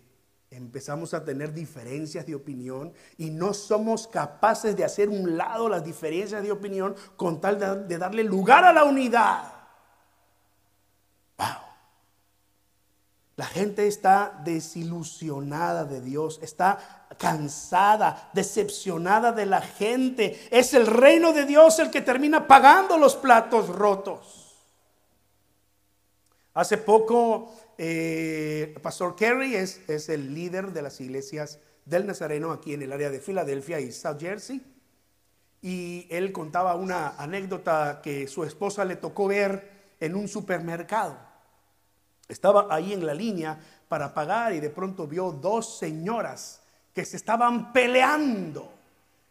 [0.49, 5.83] empezamos a tener diferencias de opinión y no somos capaces de hacer un lado las
[5.83, 9.51] diferencias de opinión con tal de, darle lugar a la unidad.
[11.37, 11.47] Wow.
[13.35, 20.47] La gente está desilusionada de Dios, está cansada, decepcionada de la gente.
[20.49, 24.55] Es el reino de Dios el que termina pagando los platos rotos.
[26.53, 32.73] Hace poco eh, Pastor Kerry es, es el líder de las iglesias del Nazareno aquí
[32.73, 34.61] en el área de Filadelfia y South Jersey.
[35.61, 41.17] Y él contaba una anécdota que su esposa le tocó ver en un supermercado.
[42.27, 46.61] Estaba ahí en la línea para pagar y de pronto vio dos señoras
[46.93, 48.73] que se estaban peleando.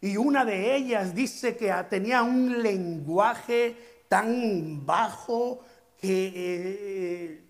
[0.01, 5.65] Y una de ellas dice que tenía un lenguaje tan bajo
[5.99, 7.46] que eh,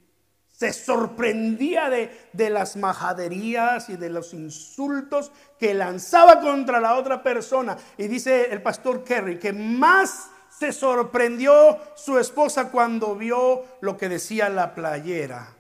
[0.57, 7.77] se sorprendía de, las majaderías y de los insultos que lanzaba contra la otra persona.
[7.99, 14.09] Y dice el pastor Kerry que más se sorprendió su esposa cuando vio lo que
[14.09, 15.55] decía la playera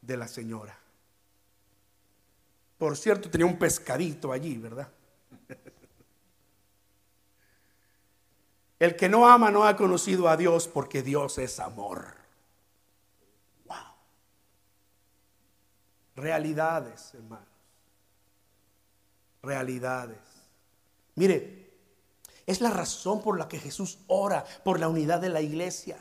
[0.00, 0.76] de la señora.
[2.76, 4.88] Por cierto, tenía un pescadito allí, ¿verdad?
[8.80, 12.19] El que no ama no ha conocido a Dios porque Dios es amor.
[16.20, 17.46] Realidades, hermanos.
[19.42, 20.18] Realidades.
[21.14, 21.70] Mire,
[22.46, 25.96] es la razón por la que Jesús ora por la unidad de la iglesia.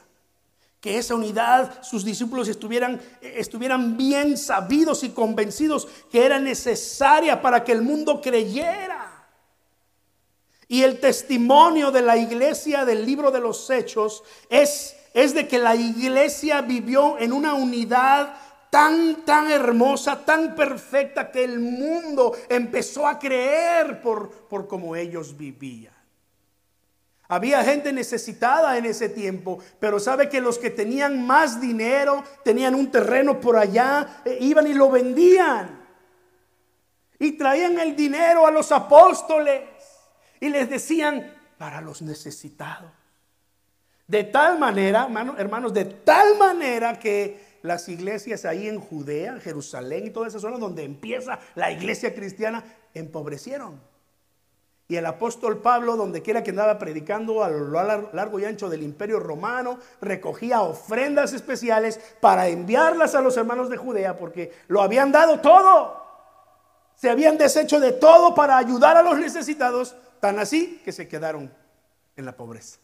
[0.82, 7.64] Que esa unidad, sus discípulos estuvieran, estuvieran bien sabidos y convencidos que era necesaria para
[7.64, 9.28] que el mundo creyera.
[10.68, 15.60] Y el testimonio de la iglesia del libro de los hechos es, es de que
[15.60, 18.36] la iglesia vivió en una unidad
[18.70, 25.36] tan, tan hermosa, tan perfecta que el mundo empezó a creer por, por cómo ellos
[25.36, 25.94] vivían.
[27.32, 32.74] Había gente necesitada en ese tiempo, pero sabe que los que tenían más dinero, tenían
[32.74, 35.80] un terreno por allá, eh, iban y lo vendían.
[37.20, 39.62] Y traían el dinero a los apóstoles
[40.40, 42.90] y les decían, para los necesitados.
[44.08, 50.10] De tal manera, hermanos, de tal manera que las iglesias ahí en Judea, Jerusalén y
[50.10, 53.80] toda esa zona donde empieza la iglesia cristiana, empobrecieron.
[54.88, 57.70] Y el apóstol Pablo, donde quiera que andaba predicando a lo
[58.12, 63.78] largo y ancho del imperio romano, recogía ofrendas especiales para enviarlas a los hermanos de
[63.78, 66.04] Judea, porque lo habían dado todo.
[66.96, 71.54] Se habían deshecho de todo para ayudar a los necesitados, tan así que se quedaron
[72.16, 72.80] en la pobreza.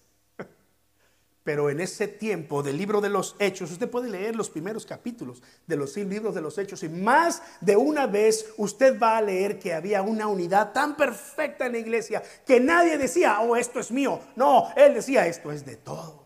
[1.46, 5.44] Pero en ese tiempo del libro de los hechos, usted puede leer los primeros capítulos
[5.68, 9.60] de los libros de los hechos y más de una vez usted va a leer
[9.60, 13.92] que había una unidad tan perfecta en la iglesia que nadie decía, oh, esto es
[13.92, 14.20] mío.
[14.36, 16.26] No, él decía, esto es de todos.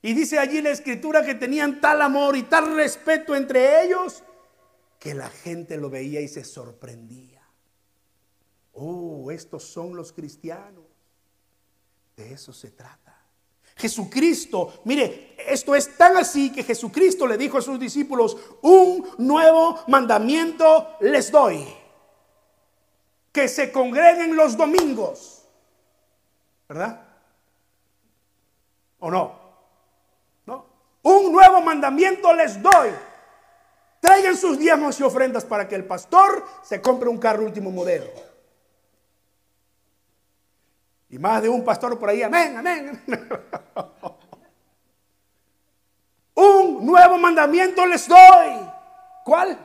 [0.00, 4.22] Y dice allí la escritura que tenían tal amor y tal respeto entre ellos
[5.00, 7.42] que la gente lo veía y se sorprendía.
[8.70, 10.89] Oh, estos son los cristianos.
[12.20, 13.16] De eso se trata.
[13.76, 19.82] Jesucristo, mire, esto es tan así que Jesucristo le dijo a sus discípulos, un nuevo
[19.88, 21.66] mandamiento les doy.
[23.32, 25.46] Que se congreguen los domingos.
[26.68, 27.00] ¿Verdad?
[28.98, 29.40] ¿O no?
[30.44, 30.66] ¿No?
[31.02, 32.90] Un nuevo mandamiento les doy.
[33.98, 38.29] Traigan sus diezmos y ofrendas para que el pastor se compre un carro último modelo.
[41.10, 43.02] Y más de un pastor por ahí, amén, amén.
[46.34, 48.68] un nuevo mandamiento les doy.
[49.24, 49.58] ¿Cuál?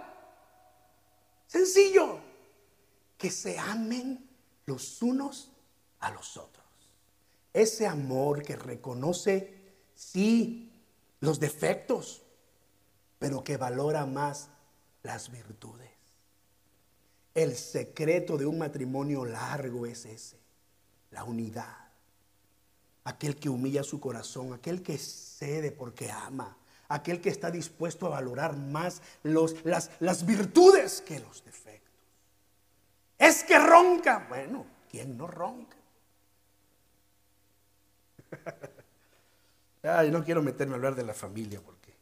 [1.46, 2.20] Sencillo.
[3.16, 4.28] Que se amen
[4.66, 5.52] los unos
[6.00, 6.66] a los otros.
[7.54, 10.74] Ese amor que reconoce, sí,
[11.20, 12.24] los defectos,
[13.20, 14.50] pero que valora más
[15.04, 15.92] las virtudes.
[17.36, 20.45] El secreto de un matrimonio largo es ese
[21.16, 21.78] la unidad.
[23.06, 26.58] Aquel que humilla su corazón, aquel que cede porque ama,
[26.90, 31.94] aquel que está dispuesto a valorar más los, las, las virtudes que los defectos.
[33.18, 34.26] Es que ronca.
[34.28, 35.78] Bueno, ¿quién no ronca?
[39.84, 41.94] Ay, no quiero meterme a hablar de la familia porque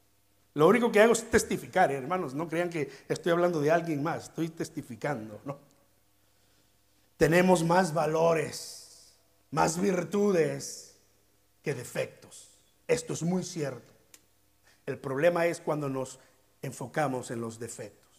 [0.56, 1.98] lo único que hago es testificar, ¿eh?
[1.98, 2.34] hermanos.
[2.34, 5.60] No crean que estoy hablando de alguien más, estoy testificando, ¿no?
[7.18, 8.83] Tenemos más valores
[9.54, 10.96] más virtudes
[11.62, 12.50] que defectos.
[12.88, 13.94] Esto es muy cierto.
[14.88, 16.20] El problema es cuando nos
[16.64, 18.10] enfocamos en los defectos.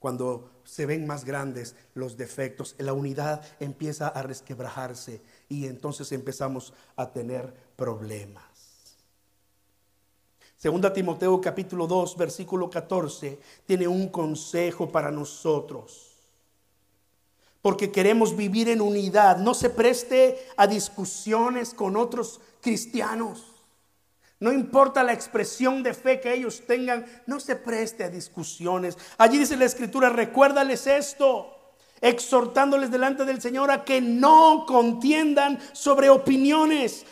[0.00, 6.74] Cuando se ven más grandes los defectos, la unidad empieza a resquebrajarse y entonces empezamos
[6.96, 8.96] a tener problemas.
[10.56, 16.13] Segunda Timoteo capítulo 2, versículo 14, tiene un consejo para nosotros
[17.64, 19.38] porque queremos vivir en unidad.
[19.38, 23.42] No se preste a discusiones con otros cristianos.
[24.38, 28.98] No importa la expresión de fe que ellos tengan, no se preste a discusiones.
[29.16, 31.56] Allí dice la escritura, recuérdales esto,
[32.02, 37.06] exhortándoles delante del Señor a que no contiendan sobre opiniones,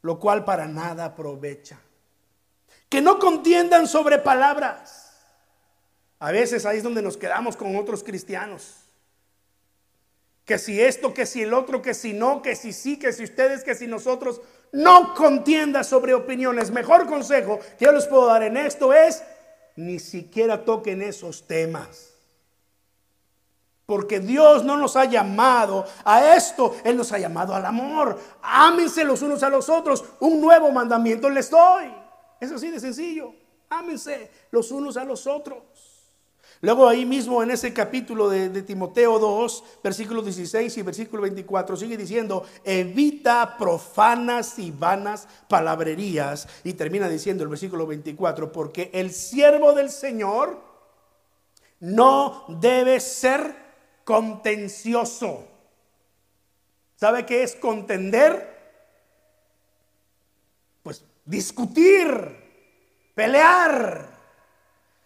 [0.00, 1.78] lo cual para nada aprovecha.
[2.88, 5.12] Que no contiendan sobre palabras.
[6.18, 8.81] A veces ahí es donde nos quedamos con otros cristianos
[10.44, 13.24] que si esto, que si el otro, que si no, que si sí, que si
[13.24, 14.40] ustedes, que si nosotros.
[14.72, 16.70] No contienda sobre opiniones.
[16.70, 19.22] Mejor consejo que yo les puedo dar en esto es,
[19.76, 22.08] ni siquiera toquen esos temas.
[23.84, 28.18] Porque Dios no nos ha llamado a esto, Él nos ha llamado al amor.
[28.40, 30.04] Ámense los unos a los otros.
[30.20, 31.92] Un nuevo mandamiento les doy.
[32.40, 33.34] Es así de sencillo.
[33.68, 35.91] Ámense los unos a los otros.
[36.62, 41.96] Luego ahí mismo en ese capítulo de, Timoteo 2, versículo 16 y versículo 24, sigue
[41.96, 46.46] diciendo, evita profanas y vanas palabrerías.
[46.62, 50.62] Y termina diciendo el versículo 24, porque el siervo del Señor
[51.80, 53.56] no debe ser
[54.04, 55.48] contencioso.
[56.94, 58.52] ¿Sabe qué es contender?
[60.84, 62.36] Pues discutir,
[63.16, 64.11] pelear.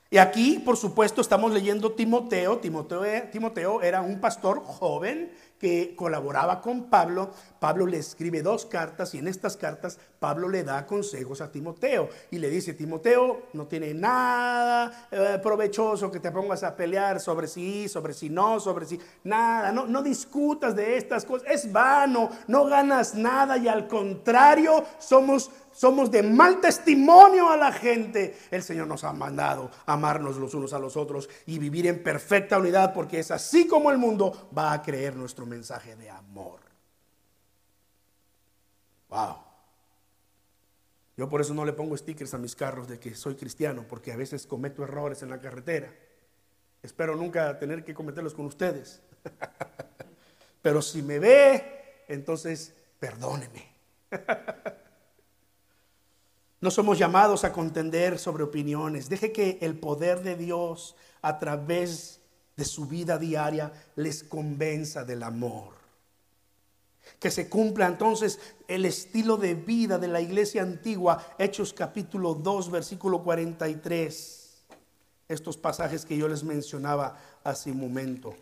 [0.09, 2.59] Y aquí, por supuesto, estamos leyendo Timoteo.
[2.59, 3.04] Timoteo.
[3.32, 7.30] Timoteo era un pastor joven que colaboraba con Pablo.
[7.59, 12.09] Pablo le escribe dos cartas y en estas cartas Pablo le da consejos a Timoteo
[12.30, 17.48] y le dice, Timoteo, no tiene nada eh, provechoso que te pongas a pelear sobre
[17.48, 22.30] sí, sobre si no, sobre si nada, no, no discutas de estas cosas, es vano,
[22.46, 28.36] no ganas nada y al contrario somos somos de mal testimonio a la gente.
[28.50, 32.58] El Señor nos ha mandado amarnos los unos a los otros y vivir en perfecta
[32.58, 36.60] unidad porque es así como el mundo va a creer nuestro mensaje de amor.
[39.10, 39.36] Wow.
[41.16, 44.12] Yo por eso no le pongo stickers a mis carros de que soy cristiano porque
[44.12, 45.92] a veces cometo errores en la carretera.
[46.82, 49.02] Espero nunca tener que cometerlos con ustedes.
[50.62, 53.74] Pero si me ve, entonces perdóneme.
[56.66, 59.08] No somos llamados a contender sobre opiniones.
[59.08, 62.18] Deje que el poder de Dios a través
[62.56, 65.74] de su vida diaria les convenza del amor.
[67.20, 72.72] Que se cumpla entonces el estilo de vida de la iglesia antigua, Hechos capítulo 2,
[72.72, 74.64] versículo 43.
[75.28, 78.34] Estos pasajes que yo les mencionaba hace un momento.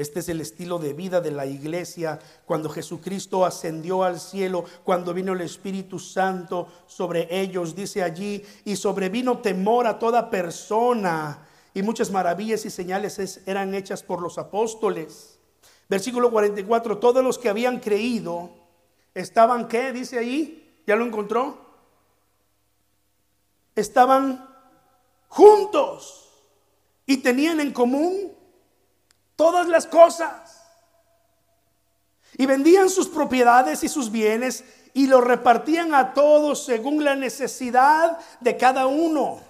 [0.00, 5.12] Este es el estilo de vida de la iglesia cuando Jesucristo ascendió al cielo, cuando
[5.12, 11.82] vino el Espíritu Santo sobre ellos, dice allí, y sobrevino temor a toda persona, y
[11.82, 15.38] muchas maravillas y señales eran hechas por los apóstoles.
[15.86, 18.48] Versículo 44, todos los que habían creído
[19.12, 19.92] estaban, ¿qué?
[19.92, 21.58] Dice allí, ¿ya lo encontró?
[23.76, 24.48] Estaban
[25.28, 26.30] juntos
[27.04, 28.39] y tenían en común
[29.40, 30.60] todas las cosas.
[32.36, 34.62] Y vendían sus propiedades y sus bienes
[34.92, 39.40] y los repartían a todos según la necesidad de cada uno.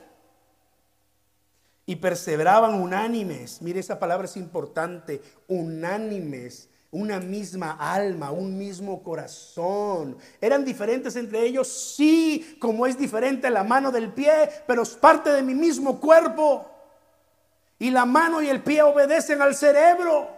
[1.86, 3.60] Y perseveraban unánimes.
[3.62, 5.20] Mire, esa palabra es importante.
[5.48, 6.68] Unánimes.
[6.92, 10.16] Una misma alma, un mismo corazón.
[10.40, 11.66] ¿Eran diferentes entre ellos?
[11.66, 16.69] Sí, como es diferente la mano del pie, pero es parte de mi mismo cuerpo
[17.80, 20.28] y la mano y el pie obedecen al cerebro.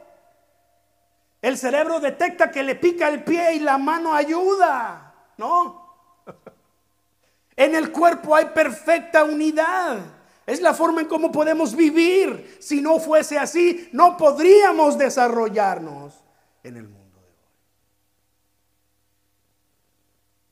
[1.43, 5.83] El cerebro detecta que le pica el pie y la mano ayuda, ¿no?
[7.55, 9.99] En el cuerpo hay perfecta unidad.
[10.47, 12.57] Es la forma en cómo podemos vivir.
[12.61, 16.15] Si no fuese así, no podríamos desarrollarnos
[16.63, 17.27] en el mundo de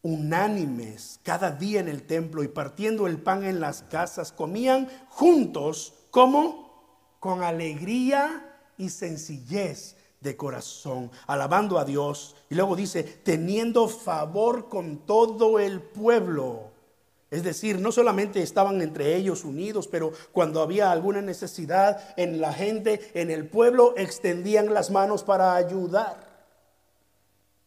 [0.09, 0.15] hoy.
[0.15, 5.95] Unánimes cada día en el templo y partiendo el pan en las casas, comían juntos
[6.11, 6.70] como
[7.21, 12.35] con alegría y sencillez de corazón, alabando a Dios.
[12.49, 16.71] Y luego dice, teniendo favor con todo el pueblo.
[17.31, 22.53] Es decir, no solamente estaban entre ellos unidos, pero cuando había alguna necesidad en la
[22.53, 26.29] gente, en el pueblo, extendían las manos para ayudar.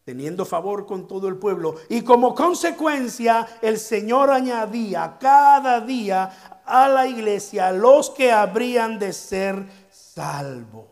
[0.04, 1.76] Teniendo favor con todo el pueblo.
[1.88, 9.12] Y como consecuencia, el Señor añadía cada día a la iglesia los que habrían de
[9.12, 10.86] ser salvos.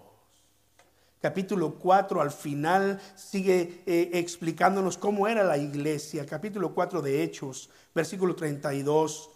[1.20, 6.26] Capítulo 4 al final sigue eh, explicándonos cómo era la iglesia.
[6.26, 9.30] Capítulo 4 de Hechos, versículo 32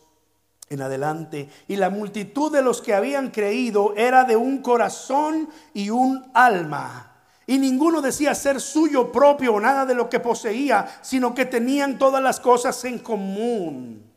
[0.69, 1.49] en adelante.
[1.69, 7.13] Y la multitud de los que habían creído era de un corazón y un alma.
[7.47, 11.99] Y ninguno decía ser suyo propio o nada de lo que poseía, sino que tenían
[11.99, 14.16] todas las cosas en común.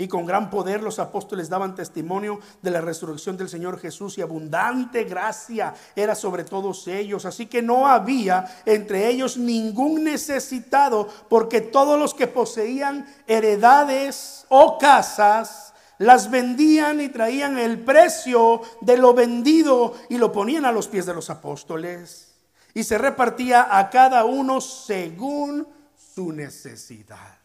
[0.00, 4.22] Y con gran poder los apóstoles daban testimonio de la resurrección del Señor Jesús y
[4.22, 7.24] abundante gracia era sobre todos ellos.
[7.24, 14.78] Así que no había entre ellos ningún necesitado porque todos los que poseían heredades o
[14.78, 20.86] casas las vendían y traían el precio de lo vendido y lo ponían a los
[20.86, 22.36] pies de los apóstoles.
[22.72, 27.37] Y se repartía a cada uno según su necesidad.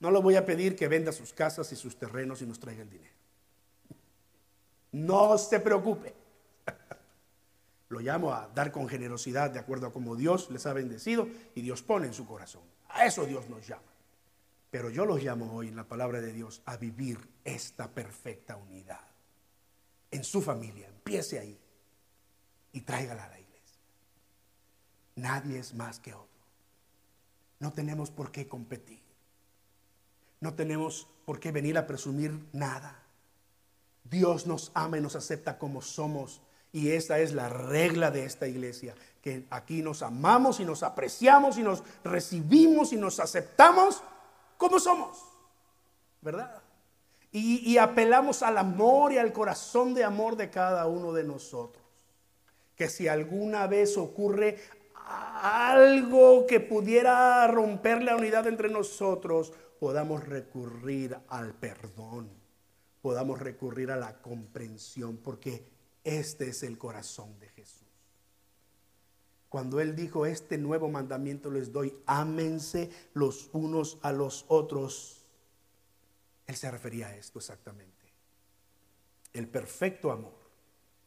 [0.00, 2.82] No le voy a pedir que venda sus casas y sus terrenos y nos traiga
[2.82, 3.14] el dinero.
[4.92, 6.14] No se preocupe.
[7.88, 11.62] Lo llamo a dar con generosidad de acuerdo a como Dios les ha bendecido y
[11.62, 12.62] Dios pone en su corazón.
[12.88, 13.82] A eso Dios nos llama.
[14.70, 19.00] Pero yo los llamo hoy en la palabra de Dios a vivir esta perfecta unidad.
[20.10, 21.58] En su familia, empiece ahí
[22.72, 23.80] y tráigala a la iglesia.
[25.16, 26.26] Nadie es más que otro.
[27.58, 29.05] No tenemos por qué competir.
[30.40, 33.02] No tenemos por qué venir a presumir nada.
[34.04, 36.40] Dios nos ama y nos acepta como somos.
[36.72, 41.56] Y esa es la regla de esta iglesia, que aquí nos amamos y nos apreciamos
[41.58, 44.02] y nos recibimos y nos aceptamos
[44.58, 45.18] como somos.
[46.20, 46.62] ¿Verdad?
[47.32, 51.82] Y, y apelamos al amor y al corazón de amor de cada uno de nosotros.
[52.76, 54.58] Que si alguna vez ocurre
[55.42, 62.30] algo que pudiera romper la unidad entre nosotros, podamos recurrir al perdón,
[63.02, 65.66] podamos recurrir a la comprensión, porque
[66.04, 67.82] este es el corazón de Jesús.
[69.48, 75.24] Cuando Él dijo, este nuevo mandamiento les doy, ámense los unos a los otros,
[76.46, 77.94] Él se refería a esto exactamente.
[79.32, 80.34] El perfecto amor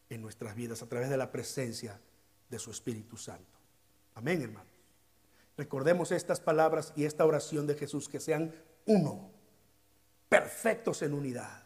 [0.09, 1.99] en nuestras vidas a través de la presencia
[2.49, 3.59] de su Espíritu Santo.
[4.15, 4.78] Amén, hermano.
[5.59, 8.55] Recordemos estas palabras y esta oración de Jesús, que sean
[8.85, 9.29] uno,
[10.29, 11.63] perfectos en unidad,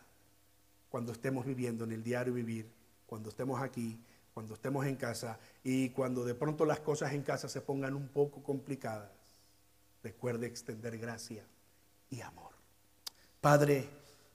[0.90, 2.74] cuando estemos viviendo en el diario vivir,
[3.06, 7.48] cuando estemos aquí, cuando estemos en casa y cuando de pronto las cosas en casa
[7.48, 9.12] se pongan un poco complicadas.
[10.02, 11.46] Recuerde extender gracia
[12.10, 12.54] y amor.
[13.42, 13.88] Padre,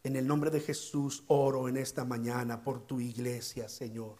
[0.05, 4.19] en el nombre de Jesús oro en esta mañana por tu iglesia, Señor.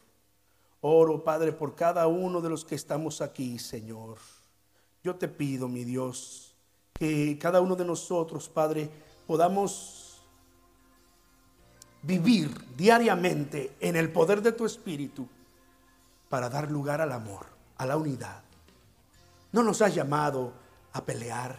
[0.81, 4.19] Oro, Padre, por cada uno de los que estamos aquí, Señor.
[5.09, 6.55] Yo te pido, mi Dios,
[6.93, 8.91] que cada uno de nosotros, Padre,
[9.27, 10.21] podamos
[12.03, 15.27] vivir diariamente en el poder de tu Espíritu
[16.29, 17.47] para dar lugar al amor,
[17.79, 18.43] a la unidad.
[19.51, 20.53] No nos has llamado
[20.93, 21.59] a pelear,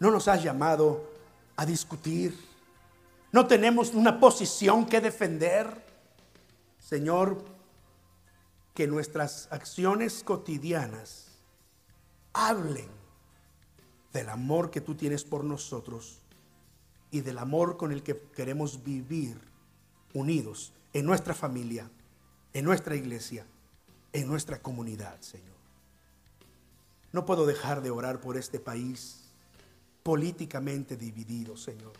[0.00, 1.08] no nos has llamado
[1.54, 2.36] a discutir,
[3.30, 5.86] no tenemos una posición que defender.
[6.80, 7.44] Señor,
[8.74, 11.25] que nuestras acciones cotidianas
[12.36, 12.88] hablen
[14.12, 16.18] del amor que tú tienes por nosotros
[17.10, 19.40] y del amor con el que queremos vivir
[20.12, 21.90] unidos en nuestra familia,
[22.52, 23.46] en nuestra iglesia,
[24.12, 25.56] en nuestra comunidad, Señor.
[27.12, 29.24] No puedo dejar de orar por este país
[30.02, 31.92] políticamente dividido, Señor.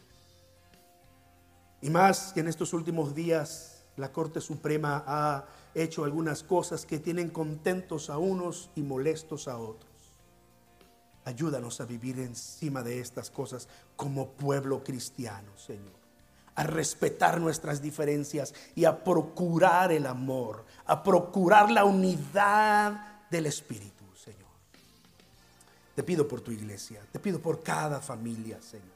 [1.81, 6.99] Y más que en estos últimos días la Corte Suprema ha hecho algunas cosas que
[6.99, 9.96] tienen contentos a unos y molestos a otros.
[11.27, 13.67] Ayúdanos a vivir encima de estas cosas
[13.97, 15.93] como pueblo cristiano, Señor.
[16.55, 24.05] A respetar nuestras diferencias y a procurar el amor, a procurar la unidad del Espíritu,
[24.15, 24.47] Señor.
[25.97, 28.87] Te pido por tu iglesia, te pido por cada familia, Señor.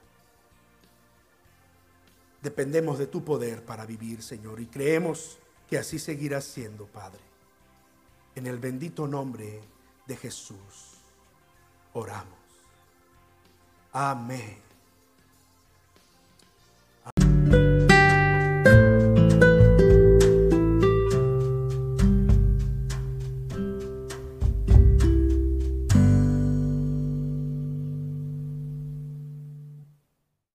[2.40, 5.36] Dependemos de tu poder para vivir, Señor, y creemos
[5.68, 7.22] que así seguirás siendo, Padre.
[8.36, 9.60] En el bendito nombre
[10.06, 10.99] de Jesús
[11.92, 12.38] oramos.
[13.92, 14.69] Amén.